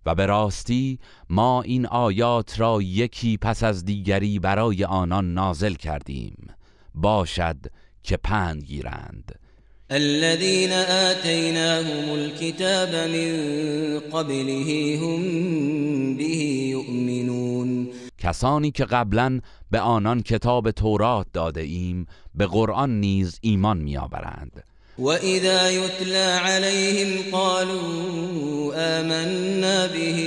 [0.06, 6.48] و به راستی ما این آیات را یکی پس از دیگری برای آنان نازل کردیم.
[6.96, 7.58] باشد
[8.04, 9.40] که پند گیرند.
[9.90, 16.24] الذين آتيناهم الكتاب من قبله هم به
[16.70, 19.40] يؤمنون کسانی که قبلا
[19.72, 24.64] به آنان کتاب تورات داده ایم به قرآن نیز ایمان میآورند.
[25.00, 30.20] وإذا يتلى عليهم قالوا آمنا به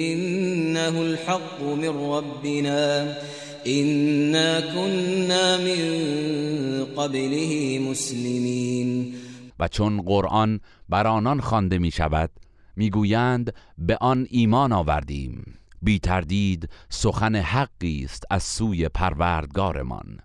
[0.00, 3.16] إنه الحق من ربنا
[3.66, 5.80] إنا كنا من
[6.96, 9.14] قبله مسلمين
[9.60, 12.30] و چون قرآن بر آنان خوانده می شود
[12.76, 15.58] می‌گویند به آن ایمان آوردیم.
[15.82, 20.20] بی تردید سخن حقی است از سوی پروردگارمان.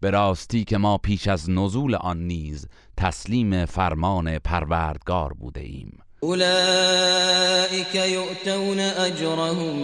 [0.00, 5.98] به راستی که ما پیش از نزول آن نیز تسلیم فرمان پروردگار بوده ایم.
[6.22, 9.76] أولئك يؤتون أجرهم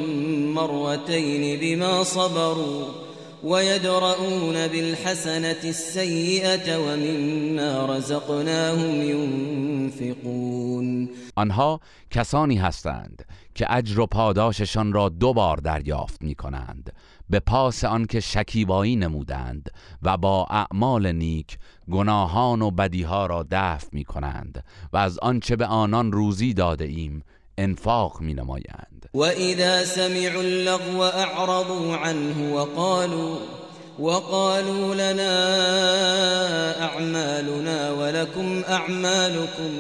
[0.54, 3.06] مرتين بما صبروا
[3.44, 10.46] ويدرؤون بالحسنة السيئة ومما رزقناهم ينفقون
[11.36, 13.24] آنها کسانی هستند
[13.54, 16.92] که اجر و پاداششان را دو بار دریافت می کنند
[17.30, 19.70] به پاس آنکه شکیبایی نمودند
[20.02, 21.58] و با اعمال نیک
[21.90, 27.22] گناهان و بدیها را دفع می کنند و از آنچه به آنان روزی داده ایم
[27.58, 33.38] انفاق می نمایند و اذا سمعوا اللغو اعرضوا عنه وقالوا
[33.98, 35.32] وقالوا لنا
[36.80, 39.72] اعمالنا ولكم اعمالكم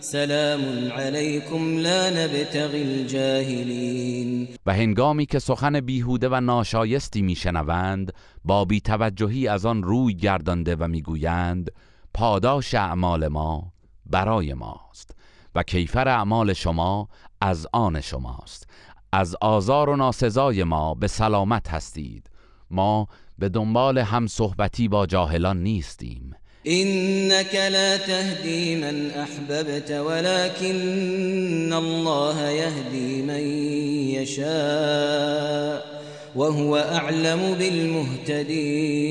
[0.00, 4.48] سلام علیکم لا نبتغی الجاهلین.
[4.66, 8.12] و هنگامی که سخن بیهوده و ناشایستی میشنوند
[8.44, 11.70] با بیتوجهی از آن روی گردانده و می‌گویند
[12.14, 13.72] پاداش اعمال ما
[14.06, 15.16] برای ماست
[15.54, 17.08] و کیفر اعمال شما
[17.40, 18.66] از آن شماست.
[19.12, 22.30] از آزار و ناسزای ما به سلامت هستید.
[22.70, 26.34] ما به دنبال هم صحبتی با جاهلان نیستیم.
[26.68, 33.40] إنك لا تهدي من أحببت ولكن الله يهدي من
[34.18, 35.84] يشاء
[36.36, 39.06] وهو أعلم بالمهتدين.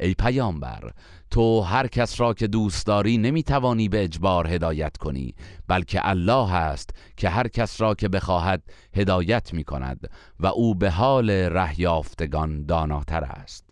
[0.00, 0.92] ای پیامبر
[1.30, 5.34] تو هر کس را که دوست داری نمی‌توانی به اجبار هدایت کنی
[5.68, 8.62] بلکه الله است که هر کس را که بخواهد
[8.96, 10.10] هدایت می کند
[10.40, 13.71] و او به حال رهیافتگان داناتر است.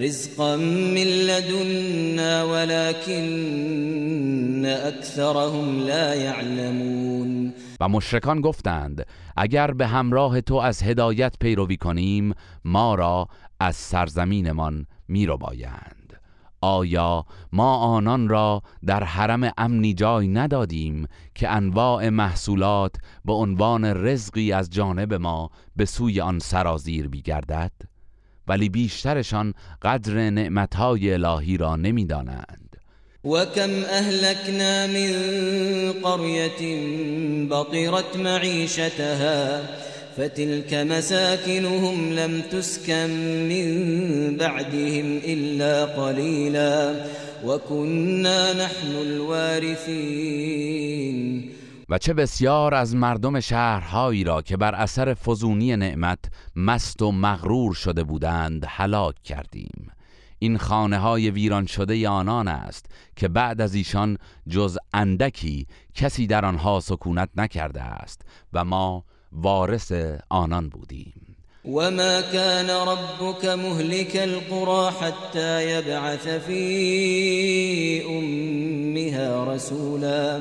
[0.00, 3.26] رزقا من لدنا ولكن
[4.66, 9.06] اکثرهم لا يعلمون و مشرکان گفتند
[9.36, 12.32] اگر به همراه تو از هدایت پیروی کنیم
[12.64, 13.28] ما را
[13.60, 16.20] از سرزمینمان رو بایند
[16.60, 24.52] آیا ما آنان را در حرم امنی جای ندادیم که انواع محصولات به عنوان رزقی
[24.52, 27.72] از جانب ما به سوی آن سرازیر بیگردد؟
[28.48, 32.76] ولی بیشترشان قدر نعمتهای الهی را نمی‌دانند.
[33.24, 35.12] و کم اهلکنا من
[36.02, 36.60] قرية
[37.50, 39.60] بطرت معیشتها
[40.16, 43.10] فتلك مساكنهم لم تسكن
[43.48, 43.66] من
[44.36, 46.94] بعدهم إلا قليلا
[47.44, 50.46] وكنا نحن الوارثين
[51.88, 56.18] و چه بسیار از مردم شهرهایی را که بر اثر فزونی نعمت
[56.56, 59.90] مست و مغرور شده بودند هلاک کردیم.
[60.38, 64.18] این خانه های ویران شده آنان است که بعد از ایشان
[64.48, 68.22] جز اندکی کسی در آنها سکونت نکرده است
[68.52, 69.92] و ما وارث
[70.28, 71.36] آنان بودیم.
[71.64, 80.40] وما كان ربك مهلك القرى حتى يبعث في امها رسولا.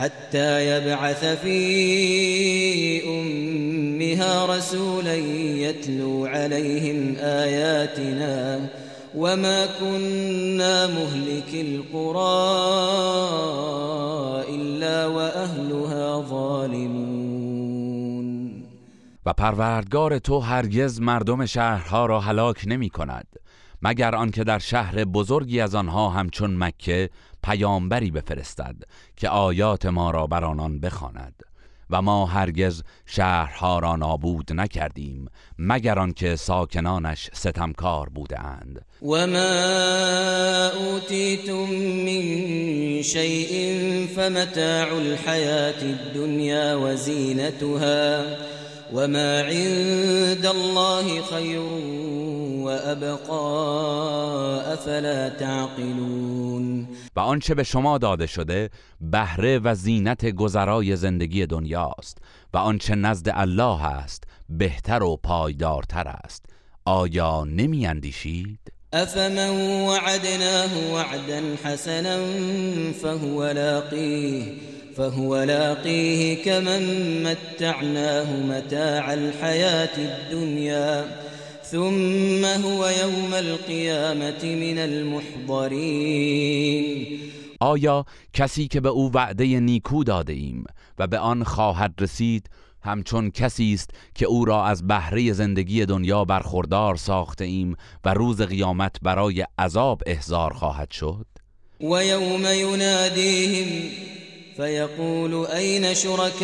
[0.00, 1.58] حتى يبعث في
[3.08, 8.68] أمها رسولا يتلو عليهم آياتنا
[9.16, 12.50] وما كنا مهلك القرى
[14.48, 17.40] إلا وأهلها ظالمون.
[19.26, 23.39] و پروردگار تو هرگز مردم شهرها را هلاک نمی کند.
[23.82, 27.10] مگر آنکه در شهر بزرگی از آنها همچون مکه
[27.42, 28.76] پیامبری بفرستد
[29.16, 31.42] که آیات ما را بر آنان بخواند.
[31.90, 41.74] و ما هرگز شهرها را نابود نکردیم مگر آنکه ساکنانش ستمکار بودند و ما اوتیتم
[42.04, 48.22] من شیء فمتاع الحیات الدنیا و زینتها.
[48.92, 51.60] وما عند الله خیر
[52.64, 62.18] وابقا افلا تعقلون و آنچه به شما داده شده بهره و زینت گذرای زندگی دنیاست
[62.54, 66.46] و آنچه نزد الله است بهتر و پایدارتر است
[66.84, 69.50] آیا نمی اندیشید؟ أفمن
[69.86, 72.18] وعدناه وعدا حسنا
[72.92, 74.54] فهو لاقیه
[74.96, 76.82] فهو لاقيه كمن
[77.22, 81.04] متعناه متاع الحياة الدنيا.
[81.62, 86.00] ثم هو يوم القيامة من المحضرين.
[87.60, 90.64] آیا کسی که به أو وعده نیکو داده ایم
[90.98, 92.50] و به آن خواهد رسید
[92.82, 98.42] همچون کسی است که او را از بهره زندگی دنیا برخوردار ساخته ایم و روز
[98.42, 101.26] قیامت برای عذاب احضار خواهد شد؟
[101.80, 103.90] و یوم ینادیهم
[104.56, 106.40] فیقول این شرکائی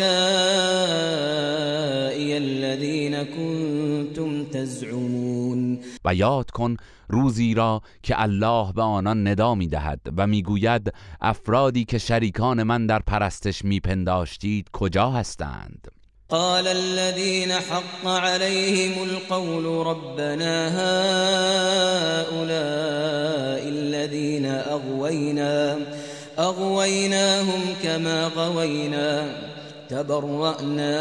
[2.33, 6.77] الذین کنتم تزعمون و یاد کن
[7.09, 12.85] روزی را که الله به آنان ندا می دهد و می‌گوید افرادی که شریکان من
[12.85, 15.96] در پرستش میپنداشتید کجا هستند؟
[16.29, 20.67] قال الذين حق عليهم القول ربنا
[22.27, 25.77] هؤلاء الذين أغوينا
[26.39, 29.25] أغويناهم كما غوينا
[29.89, 30.99] تبرأنا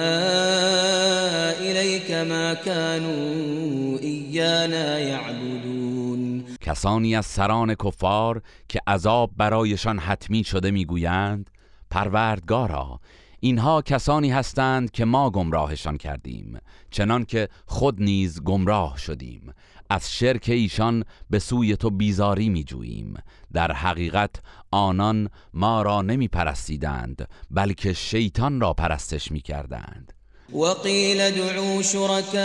[1.61, 6.45] إليك ما كانوا إيانا يعبدون.
[6.61, 11.51] کسانی از سران کفار که عذاب برایشان حتمی شده میگویند
[11.91, 13.01] پروردگارا
[13.41, 16.59] اینها کسانی هستند که ما گمراهشان کردیم
[16.91, 19.53] چنان که خود نیز گمراه شدیم.
[19.91, 23.15] از شرک ایشان به سوی تو بیزاری می جوییم
[23.53, 24.31] در حقیقت
[24.71, 30.13] آنان ما را نمی پرستیدند بلکه شیطان را پرستش می کردند
[30.53, 32.37] وقيل دعوا شركاءكم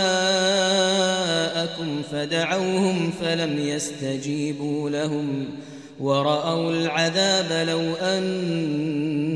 [2.02, 5.46] فدعوهم فلم يستجيبوا لهم.
[6.02, 9.26] ورأوا العذاب لو أنهم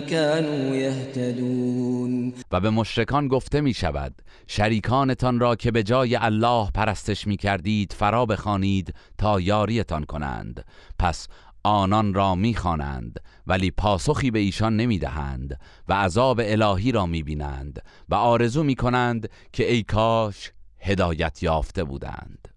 [0.00, 2.34] كانوا يهتدون.
[2.52, 7.92] و به مشرکان گفته می شود شریکانتان را که به جای الله پرستش می کردید
[7.92, 10.64] فرا بخوانید تا یاریتان کنند.
[10.98, 11.28] پس
[11.62, 18.62] آنان را می‌خوانند ولی پاسخی به ایشان نمی‌دهند و عذاب الهی را می‌بینند و آرزو
[18.62, 22.48] می‌کنند که ای کاش هدایت یافته بودند.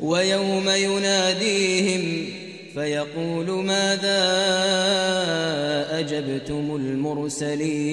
[0.00, 2.26] و یوم ینادیهم
[2.74, 4.22] فیقول ماذا
[5.90, 7.92] اجبتم المرسلین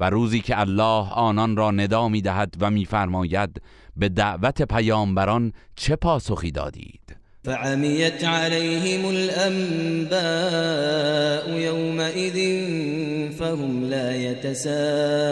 [0.00, 3.62] و روزی که الله آنان را ندا می‌دهد و میفرماید
[3.96, 7.00] به دعوت پیامبران چه پاسخی دادید؟
[7.44, 10.20] فعميت عليهم الأنباء
[11.58, 12.38] يومئذ
[13.38, 15.30] فهم لا يتساءلون.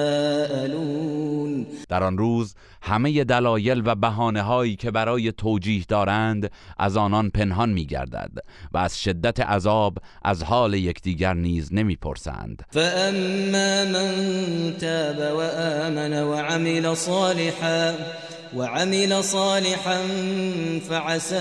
[1.88, 7.70] در آن روز همه دلایل و بهانه هایی که برای توجیه دارند از آنان پنهان
[7.70, 8.30] می گردد
[8.72, 12.64] و از شدت عذاب از حال یکدیگر نیز نمی‌پرسند.
[12.70, 17.94] فاما من تاب وآمن وعمل صالحا
[18.56, 20.02] وعمل صالحا
[20.88, 21.36] فعسى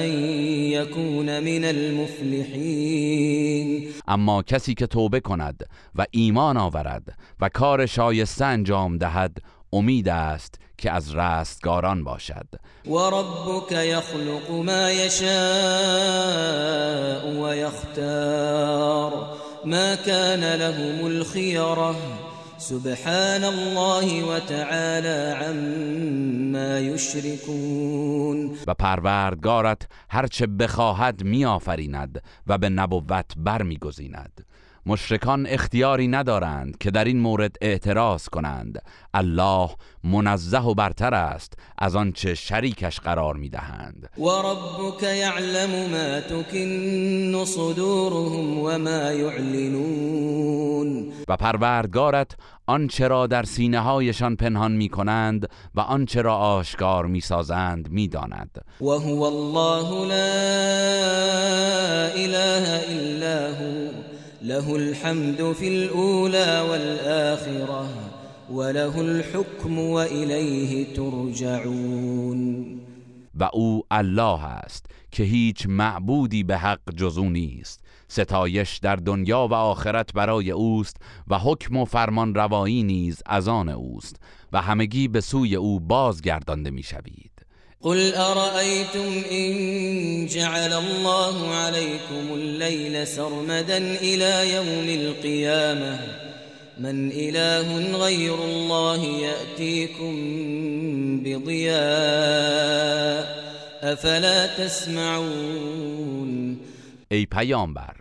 [0.00, 0.08] أن
[0.72, 3.12] يكون من المفلحين.
[4.08, 9.38] اما کسی که توبه کند و ایمان آورد و کار شایسته انجام دهد
[9.72, 12.46] امید است که از رستگاران باشد.
[12.86, 15.32] و ربک یخلق ما یشاء
[17.42, 19.12] و یختار.
[19.64, 21.94] ما کان لهم الخیره
[22.58, 34.46] سبحان الله و تعالی عما یشركون و پروردگارت هرچه بخواهد میآفریند و به نبوت برمیگزیند.
[34.86, 38.82] مشرکان اختیاری ندارند که در این مورد اعتراض کنند.
[39.14, 39.70] الله
[40.04, 44.10] منزه و برتر است از آنچه شریکش قرار می‌دهند.
[44.18, 51.12] و ربک یعلم ما تکن صدورهم و ما یعلنون.
[51.28, 57.20] و پروردگارت آنچه را در سینه هایشان پنهان می کنند و آنچه را آشکار می
[57.20, 60.22] سازند می داند و هو الله لا
[62.14, 64.11] اله الا هو.
[64.42, 67.88] له الحمد في الأولى والآخرة
[68.50, 72.66] وله الحكم وإليه ترجعون.
[73.34, 77.80] و او الله است که هیچ معبودی به حق جزو نیست.
[78.08, 80.96] ستایش در دنیا و آخرت برای اوست
[81.28, 84.16] و حکم و فرمان روایی نیز از آن اوست
[84.52, 87.31] و همگی به سوی او بازگردانده می‌شوید.
[87.82, 95.98] قل أرأيتم إن جعل الله عليكم الليل سرمدا إلى يوم القيامة؟
[96.78, 100.14] من إله غير الله يأتيكم
[101.22, 101.72] بضياء
[103.82, 106.12] أفلا تسمعون؟
[107.10, 107.96] ای پیامبر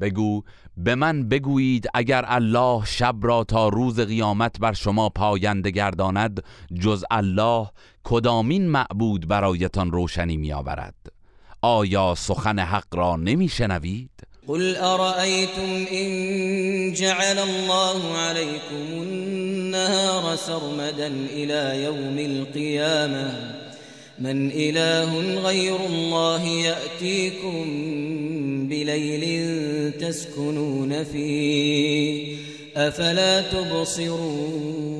[0.00, 0.42] بگو
[0.76, 6.44] به من بگویید اگر الله شب را تا روز قیامت بر شما پاینده گرداند
[6.80, 7.70] جز الله
[8.04, 10.94] کدامین معبود برایتان روشنی می آورد
[11.62, 14.10] آیا سخن حق را نمی شنوید؟
[14.48, 23.54] قل أرأيتم إن جعل الله عليكم النهار سرمدا إلى يوم القيامة.
[24.18, 27.64] من إله غير الله يأتيكم
[28.68, 32.36] بليل تسكنون فيه.
[32.76, 34.91] أفلا تبصرون؟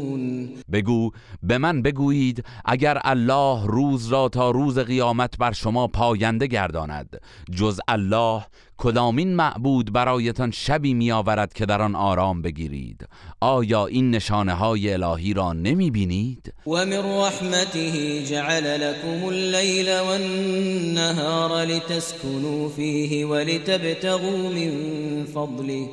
[0.72, 1.10] بگو
[1.42, 7.20] به من بگویید اگر الله روز را تا روز قیامت بر شما پاینده گرداند
[7.50, 8.42] جز الله
[8.82, 13.08] کدامین معبود برایتان شبی می آورد که در آن آرام بگیرید
[13.40, 21.64] آیا این نشانه های الهی را نمی بینید؟ و من رحمته جعل لكم اللیل والنهار
[21.64, 25.88] لتسكنوا فيه ولتبتغوا من فضله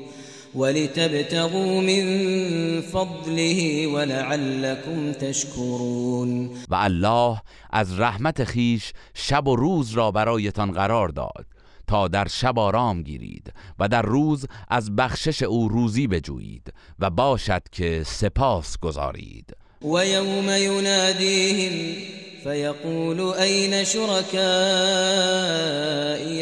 [0.56, 6.50] ولتبتغوا من فضله ولعلكم تشكرون.
[6.70, 11.46] و الله از رحمت خیش شب و روز را برایتان قرار داد
[11.88, 17.62] تا در شب آرام گیرید و در روز از بخشش او روزی بجویید و باشد
[17.72, 21.96] که سپاس گذارید و یوم ینادیهم
[22.44, 24.44] فیقول این شرکائی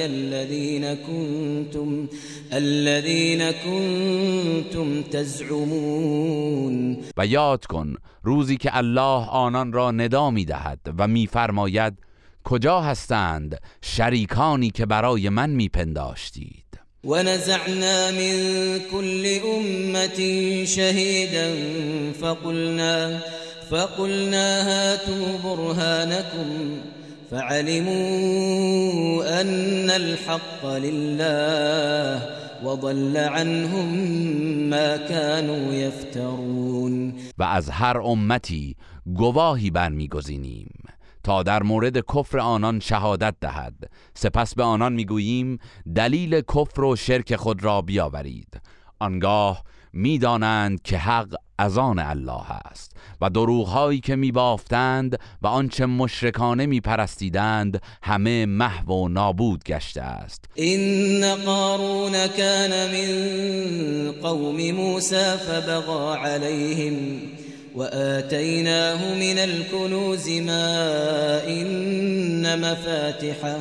[0.02, 2.10] الذین کنتم
[2.52, 11.94] الذين كنتم تزعمون؟ و یاد کن روزی که الله آنان را ندا می‌دهد و میفرماید
[12.44, 16.67] کجا هستند شریکانی که برای من میپنداشتید؟
[17.04, 20.18] و نزعنا من كل امت
[20.66, 21.56] شهیدا
[22.22, 23.20] فقلنا
[23.70, 26.78] فقلنا هاتوا برهانكم
[27.32, 28.42] فعلموا
[29.42, 32.22] أن الحق لله
[32.64, 33.94] وضل عنهم
[34.70, 37.14] ما كانوا يفترون.
[37.38, 38.76] و از هر امتی
[39.06, 40.77] گواهی برمیگزینیم.
[41.28, 43.74] تا در مورد کفر آنان شهادت دهد.
[44.14, 45.60] سپس به آنان می‌گوییم
[45.96, 48.62] دلیل کفر و شرک خود را بیاورید.
[49.00, 49.64] آنگاه
[49.94, 57.82] می‌دانند که حق از آن الله است و دروغهایی که میبافتند و آنچه مشرکانه میپرستیدند
[58.04, 60.46] همه محو و نابود گشته است.
[60.56, 67.22] این قارون کان من قوم موسی فبغى عليهم
[67.78, 73.60] وآتيناه من الكنوز ما إن مفاتحه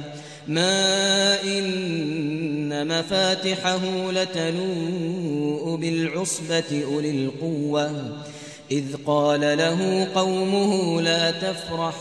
[0.49, 7.91] ما إن مفاتحه لتنوء بالعصبة أولي القوة.
[8.71, 11.95] إذ قال له قومه لا تفرح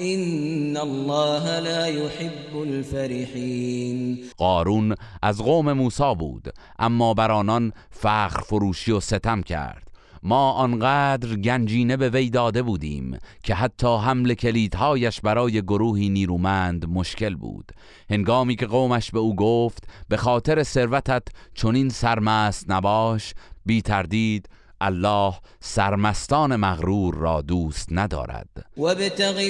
[0.00, 4.18] إن الله لا يحب الفرحين.
[4.38, 9.85] قارون از قوم موسی بود اما بر آنان فخر فروشی و ستم کرد.
[10.26, 17.34] ما آنقدر گنجینه به وی داده بودیم که حتی حمل کلیدهایش برای گروهی نیرومند مشکل
[17.34, 17.72] بود.
[18.10, 21.22] هنگامی که قومش به او گفت به خاطر ثروتت
[21.54, 23.34] چنین سرمست نباش.
[23.66, 24.48] بی تردید
[24.80, 28.48] الله سرمستان مغرور را دوست ندارد.
[28.78, 28.94] و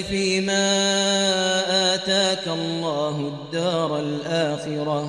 [0.09, 0.67] فی ما
[1.93, 5.07] آتاک الله الدار الآخره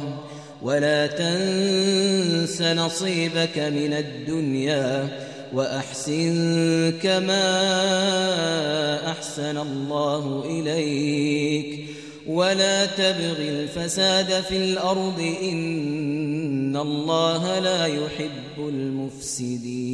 [0.63, 5.09] ولا تنس نصيبك من الدنيا
[5.53, 7.45] وأحسن كما
[9.11, 11.89] أحسن الله إليك.
[12.27, 19.89] ولا تبغ الفساد في الأرض إن الله لا يحب المفسدين.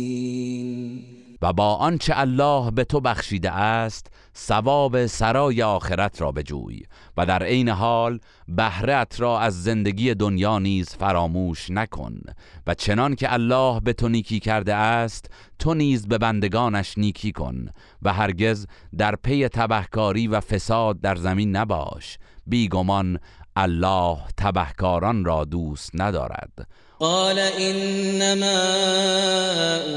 [1.43, 6.83] و با آنچه الله به تو بخشیده است ثواب سرای آخرت را بجوی
[7.17, 8.19] و در عین حال
[8.49, 12.21] بهرت را از زندگی دنیا نیز فراموش نکن
[12.67, 17.69] و چنان که الله به تو نیکی کرده است تو نیز به بندگانش نیکی کن
[18.03, 18.67] و هرگز
[18.99, 22.19] در پی تبهکاری و فساد در زمین نباش.
[22.47, 23.19] بیگمان
[23.57, 26.69] الله تبهکاران را دوست ندارد.
[26.99, 28.65] قال انما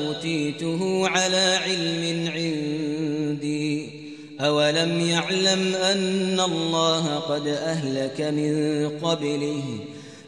[0.07, 4.06] اوتیته على علم عندي
[4.41, 9.63] اولم يعلم ان الله قد اهلك من قبله؟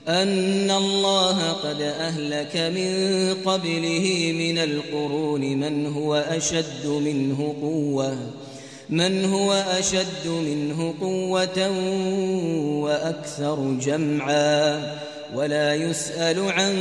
[0.07, 2.93] أن الله قد أهلك من
[3.45, 8.17] قبله من القرون من هو أشد منه قوة؟
[8.89, 11.69] من هو أشد منه قوة
[12.83, 14.99] وأكثر جمعا؟
[15.35, 16.75] ولا يسأل عن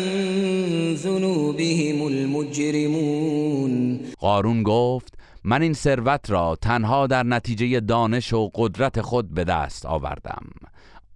[0.95, 5.15] ذنوبهم المجرمون قارون گفت
[5.49, 10.47] من این ثروت را تنها در نتیجه دانش و قدرت خود به دست آوردم.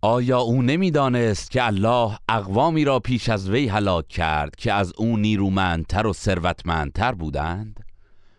[0.03, 5.17] آیا او نمی‌دانست که الله اقوامی را پیش از وی هلاک کرد که از او
[5.17, 7.81] نیرومندتر و ثروتمندتر بودند؟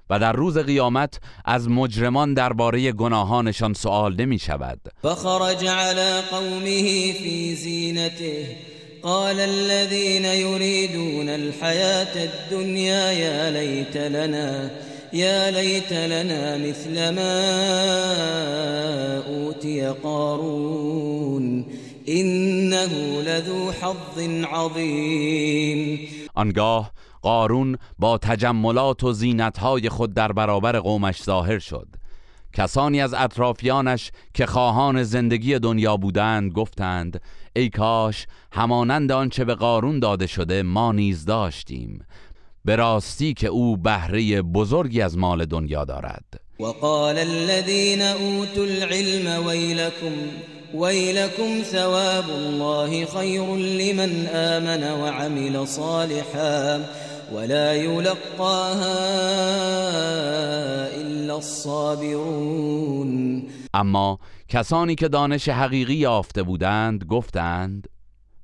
[0.09, 7.55] و در روز قیامت از مجرمان درباره گناهانشان سوال نمی شود فخرج على قومه في
[7.55, 8.57] زینته.
[9.03, 14.71] قال الذين يريدون الحياة الدنيا يا ليت لنا.
[15.13, 17.43] يا ليت لنا مثل ما
[19.27, 21.65] أوتي قارون
[22.09, 25.99] إنه لذو حظ عظيم.
[26.35, 26.91] آنگاه
[27.21, 31.87] قارون با تجملات و زینتهای خود در برابر قومش ظاهر شد.
[32.53, 37.21] کسانی از اطرافیانش که خواهان زندگی دنیا بودند گفتند
[37.55, 42.05] ای کاش همانند آنچه به قارون داده شده ما نیز داشتیم.
[42.65, 46.39] به راستی که او بهره بزرگی از مال دنیا دارد.
[46.59, 50.11] وقال الذين اوتوا العلم ويلكم
[50.73, 56.81] ويلكم ثواب الله خير لمن آمن وعمل صالحا
[57.33, 58.97] ولا يلقاها
[61.01, 63.13] الا الصابرون.
[63.73, 67.87] اما کسانی که دانش حقیقی یافته بودند گفتند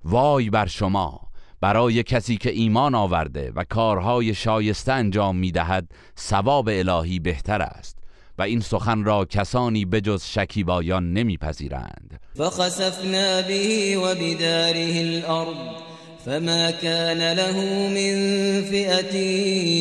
[0.04, 1.29] وای بر شما!
[1.62, 7.98] برای کسی که ایمان آورده و کارهای شایسته انجام می‌دهد ثواب الهی بهتر است
[8.38, 12.20] و این سخن را کسانی بجز شکیبایان نمیپذیرند.
[12.36, 15.90] فخسفنا به و بداره الارض
[16.26, 17.54] فما كان له
[17.90, 18.16] من
[18.62, 19.16] فئة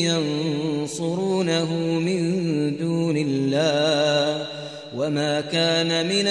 [0.05, 1.65] ينصرونه
[1.99, 4.47] من دون الله
[4.97, 6.27] وما كان من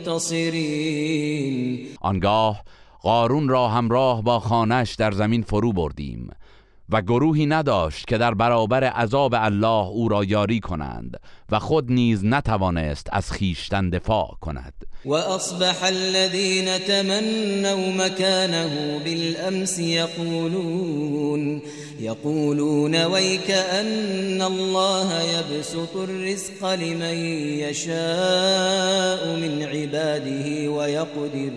[0.00, 2.64] المنتصرين آنگاه
[3.02, 6.30] قارون را همراه با خانش در زمین فرو بردیم
[6.92, 11.20] و گروهی نداشت که در برابر عذاب الله او را یاری کنند
[11.52, 14.72] و خود نیز نتوانست از خیشتن دفاع کند.
[15.04, 21.62] و اصبح الذين تمنوا مكانه بالامس يقولون
[22.00, 27.14] يقولون ويك ان الله يبسط الرزق لمن
[27.58, 31.52] يشاء من عباده ويقدر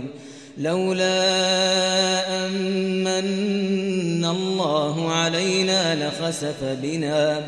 [0.57, 7.41] لولا أمن الله علينا لخسف بنا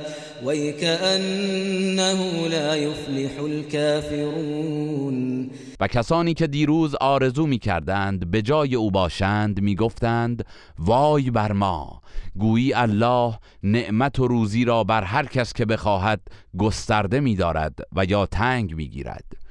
[0.44, 5.50] ويكأنه لا يفلح الكافرون.
[5.80, 10.46] و کسانی که دیروز آرزو می کردند به جای او باشند می گفتند
[10.80, 12.02] وای بر ما!
[12.40, 16.22] گویی الله نعمت و روزی را بر هر کس که بخواهد
[16.58, 19.45] گسترده می دارد و یا تنگ می گیرد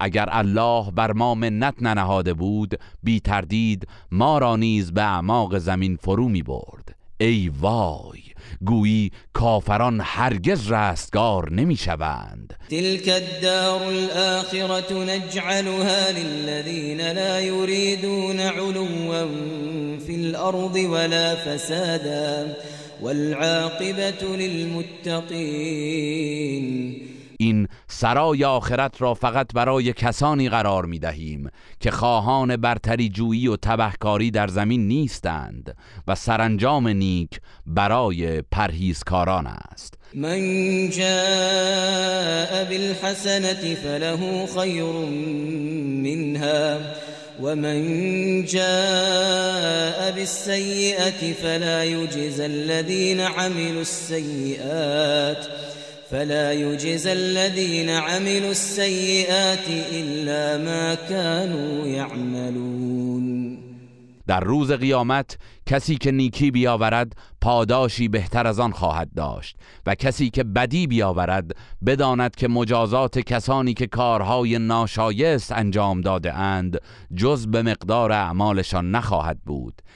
[0.00, 5.96] اگر الله بر ما منت ننهاده بود بی تردید ما را نیز به اعماق زمین
[5.96, 6.94] فرو می برد.
[7.20, 8.20] ای وای
[8.64, 12.54] گویی کافران هرگز رستگار نمی شوند.
[12.70, 19.26] تلك الدار الآخرة نجعلها للذین لا يريدون علوا
[20.06, 22.56] في الأرض ولا فسادا
[23.02, 25.40] والعاقبة للمتقين
[27.40, 33.56] این سرای آخرت را فقط برای کسانی قرار می دهیم که خواهان برتری جویی و
[33.56, 35.76] تبهکاری در زمین نیستند
[36.08, 39.94] و سرانجام نیک برای پرهیزکاران است.
[40.14, 40.40] من
[40.90, 44.84] جاء بالحسنة فله خیر
[46.04, 46.78] منها
[47.42, 47.82] ومن
[48.44, 55.69] جاء بالسيئة فلا يجزى الذين عملوا السيئات
[56.10, 63.58] فلا يجزى الذين عملوا السيئات إلا ما كانوا يعملون.
[64.26, 69.56] در روز قیامت کسی که نیکی بیاورد پاداشی بهتر از آن خواهد داشت.
[69.86, 71.56] و کسی که بدی بیاورد
[71.86, 76.78] بداند که مجازات کسانی که کارهای ناشایست انجام داده اند
[77.14, 79.82] جز به مقدار اعمالشان نخواهد بود.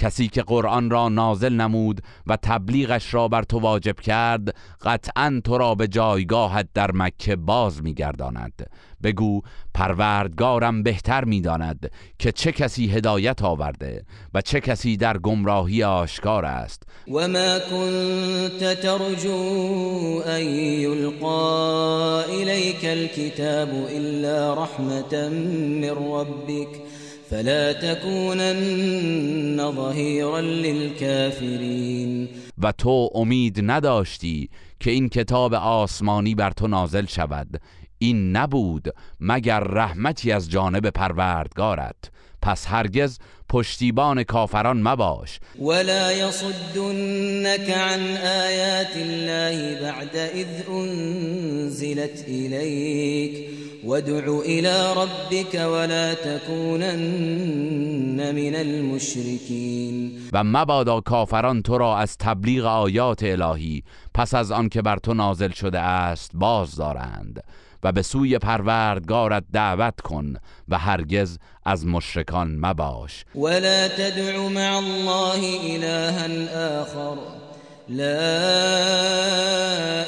[0.00, 5.58] کسی که قرآن را نازل نمود و تبلیغش را بر تو واجب کرد قطعا تو
[5.58, 8.70] را به جایگاهت در مکه باز میگرداند.
[9.02, 9.40] بگو
[9.74, 16.82] پروردگارم بهتر می‌داند که چه کسی هدایت آورده و چه کسی در گمراهی آشکار است.
[17.08, 20.42] و ما كنت ترجو ان
[20.80, 26.68] یلقا الیک الكتاب الا رحمتا من ربک
[27.30, 32.28] فلا تكونن ظهيرا للكافرين.
[32.58, 34.50] و تو امید نداشتی
[34.80, 37.60] که این کتاب آسمانی بر تو نازل شود.
[37.98, 38.88] این نبود
[39.20, 42.10] مگر رحمتی از جانب پروردگارت.
[42.42, 43.18] پس هرگز
[43.48, 45.40] پشتیبان کافران مباش.
[45.58, 53.50] ولا يصدنك عن آیات الله بعد اذ انزلت الیک
[53.84, 57.40] وادع الى ربك ولا تكونن
[58.34, 60.12] من المشركين.
[60.32, 63.82] و مبادا کافران تو را از تبلیغ آیات الهی
[64.14, 67.44] پس از آن که بر تو نازل شده است باز دارند.
[67.82, 70.34] و به سوی پروردگارت دعوت کن
[70.68, 73.24] و هرگز از مشرکان مباش.
[73.34, 75.40] ولا تدع مع الله
[75.76, 77.16] إلها آخر.
[77.88, 78.04] لا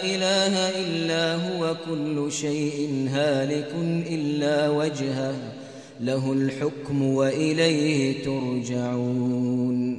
[0.05, 0.55] إله
[0.85, 3.75] إلا هو كل شيء هالك
[4.07, 5.35] إلا وجهه.
[6.01, 9.97] له الحكم وإليه ترجعون.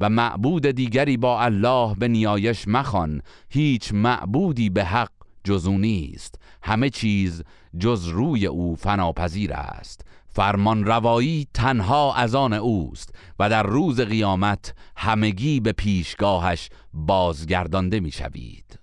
[0.00, 3.22] و معبود دیگری با الله به نیایش مخوان.
[3.50, 5.10] هیچ معبودی به حق
[5.44, 6.38] جزو نیست.
[6.66, 7.42] همه چیز
[7.78, 10.00] جز روی او فناپذیر است.
[10.28, 18.78] فرمان روایی تنها از آن اوست و در روز قیامت همگی به پیشگاهش بازگردانده می‌شوید.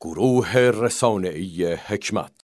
[0.00, 2.32] گروه رسانه‌ای حکمت